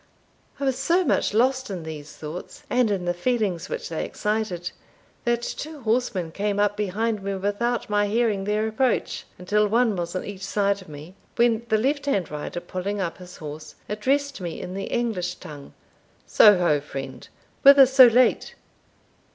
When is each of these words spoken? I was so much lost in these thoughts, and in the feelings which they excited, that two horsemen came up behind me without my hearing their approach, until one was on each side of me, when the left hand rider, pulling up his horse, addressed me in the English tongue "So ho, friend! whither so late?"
I 0.59 0.63
was 0.63 0.79
so 0.79 1.05
much 1.05 1.31
lost 1.31 1.69
in 1.69 1.83
these 1.83 2.15
thoughts, 2.17 2.63
and 2.71 2.89
in 2.89 3.05
the 3.05 3.13
feelings 3.13 3.69
which 3.69 3.87
they 3.89 4.03
excited, 4.03 4.71
that 5.25 5.43
two 5.43 5.81
horsemen 5.81 6.31
came 6.31 6.59
up 6.59 6.75
behind 6.75 7.21
me 7.21 7.35
without 7.35 7.87
my 7.87 8.07
hearing 8.07 8.45
their 8.45 8.67
approach, 8.67 9.27
until 9.37 9.67
one 9.67 9.95
was 9.95 10.15
on 10.15 10.25
each 10.25 10.43
side 10.43 10.81
of 10.81 10.89
me, 10.89 11.13
when 11.35 11.67
the 11.69 11.77
left 11.77 12.07
hand 12.07 12.31
rider, 12.31 12.59
pulling 12.59 12.99
up 12.99 13.19
his 13.19 13.37
horse, 13.37 13.75
addressed 13.87 14.41
me 14.41 14.59
in 14.59 14.73
the 14.73 14.85
English 14.85 15.35
tongue 15.35 15.71
"So 16.25 16.57
ho, 16.57 16.79
friend! 16.81 17.27
whither 17.61 17.85
so 17.85 18.07
late?" 18.07 18.55